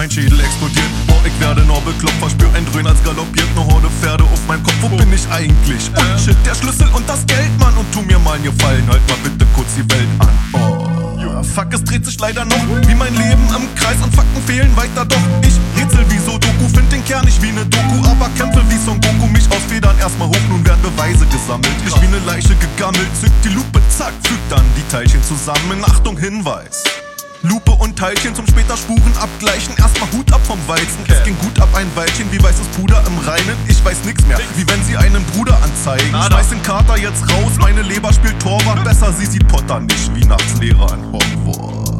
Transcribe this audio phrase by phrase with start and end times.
[0.00, 0.88] mein Schädel explodiert.
[1.06, 3.54] Boah, ich werde nur bekloppt, verspür ein Dröhnen als galoppiert.
[3.54, 5.90] Ne Horde Pferde auf meinem Kopf, wo bin ich eigentlich?
[5.92, 7.76] Und shit, der Schlüssel und das Geld, Mann.
[7.76, 10.32] Und tu mir mal einen Gefallen, halt mal bitte kurz die Welt an.
[10.54, 11.42] Oh.
[11.42, 15.04] Fuck, es dreht sich leider noch wie mein Leben im Kreis und Fakten fehlen weiter
[15.04, 15.20] doch.
[15.42, 18.78] Ich rätsel wie so Doku, find den Kern nicht wie ne Doku, aber kämpfe wie
[18.78, 19.26] Son Goku.
[19.26, 21.76] Mich aus Federn erstmal hoch, nun werden Beweise gesammelt.
[21.86, 25.84] Ich wie ne Leiche gegammelt, zück die Lupe, zack, füg dann die Teilchen zusammen.
[25.84, 26.84] Achtung, Hinweis.
[27.42, 29.74] Lupe und Teilchen zum später Spuren abgleichen.
[29.78, 31.04] Erstmal Hut ab vom Weizen.
[31.08, 33.56] Es ging gut ab ein Weilchen wie weißes Puder im Reinen.
[33.66, 36.10] Ich weiß nix mehr, wie wenn sie einen Bruder anzeigen.
[36.10, 38.84] Schmeiß den Kater jetzt raus, meine Leber spielt Torwart.
[38.84, 41.90] Besser sie sieht Potter nicht wie nachts Lehrer an Hogwarts.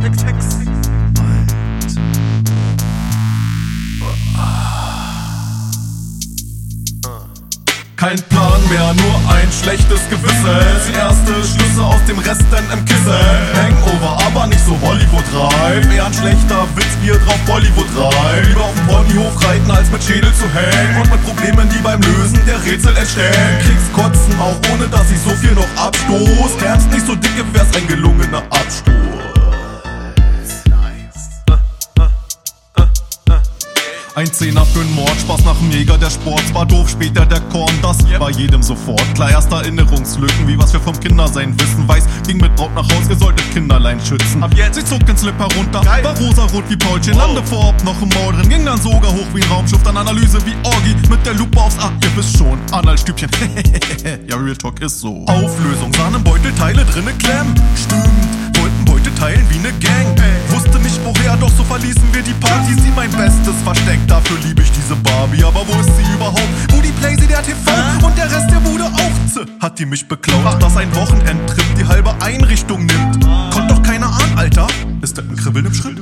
[0.00, 0.44] Hex, Hex.
[8.04, 10.60] Kein Plan mehr, nur ein schlechtes Gewissen.
[10.86, 13.16] Die erste Schlüsse aus dem Rest denn im Kissen.
[13.56, 15.90] Hangover, aber nicht so Hollywood-reif.
[15.90, 18.48] Eher ein schlechter Witz, wie ihr drauf Bollywood reift.
[18.48, 21.00] Lieber auf dem Ponyhof reiten, als mit Schädel zu hängen.
[21.00, 23.32] Und mit Problemen, die beim Lösen der Rätsel entstehen.
[23.64, 26.60] Kriegst Kotzen, auch ohne dass ich so viel noch abstoß.
[26.60, 28.93] Wär's nicht so dicke, wär's ein gelungener Abstoß.
[34.16, 37.72] Ein Zehner für'n Mord, Spaß nach dem Jäger, der Sport war doof, später der Korn,
[37.82, 39.02] das war jedem sofort.
[39.16, 41.88] Klar, erst Erinnerungslücken, wie was wir vom Kindersein wissen.
[41.88, 44.40] Weiß, ging mit Braut nach Haus, ihr solltet Kinderlein schützen.
[44.40, 46.04] Ab jetzt, sie zog den Slip herunter, Geil.
[46.04, 49.42] war rosarot wie Paulchen, lande vorab noch im Maul drin, ging dann sogar hoch wie
[49.42, 53.28] ein Raumschiff, dann Analyse wie Orgi, mit der Lupe aufs A, ihr wisst schon, Analstübchen,
[54.28, 55.24] ja, Real Talk ist so.
[55.26, 58.43] Auflösung, sahen im Beutel Teile drinne klemmen, stimmt,
[63.64, 65.42] mein bestes Versteck, dafür liebe ich diese Barbie.
[65.44, 66.48] Aber wo ist sie überhaupt?
[66.70, 69.32] Wo die Playsee, der TV und der Rest der Bude auch?
[69.32, 73.24] Zäh, Hat die mich beklaut, dass ein Wochenendtrip die halbe Einrichtung nimmt.
[73.52, 74.66] Konnt doch keiner ahnen, Alter.
[75.02, 75.98] Ist das ein Kribbeln im Schritt?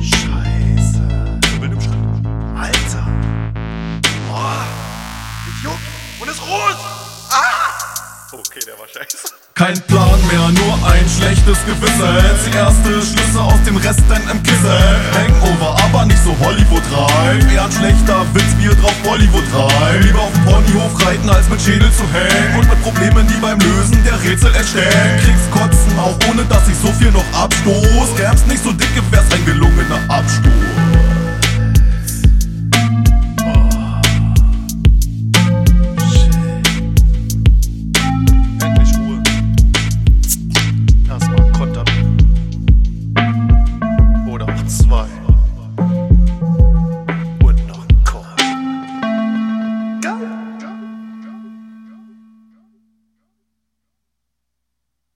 [0.00, 1.38] Scheiße.
[1.42, 1.94] Kribbeln im Schritt.
[2.56, 3.06] Alter.
[4.28, 4.66] Boah.
[5.48, 5.78] Ich juckt
[6.20, 6.76] und ist rot.
[7.30, 8.32] Ah.
[8.32, 9.45] Okay, der war scheiße.
[9.56, 12.12] Kein Plan mehr, nur ein schlechtes Gewissen.
[12.44, 14.68] Die erste Schlüsse aus dem Rest denn im Kissen.
[15.16, 17.50] Hangover, aber nicht so Hollywood-reif.
[17.50, 20.04] Eher ein schlechter Witz, wie ihr drauf Bollywood reift.
[20.04, 22.58] Lieber auf dem Ponyhof reiten, als mit Schädel zu hängen.
[22.58, 24.92] Und mit Problemen, die beim Lösen der Rätsel entstehen.
[25.24, 28.18] Kriegst Kotzen, auch ohne dass ich so viel noch abstoß.
[28.18, 30.95] Wär's nicht so dicke, wär's ein gelungener Abstoß.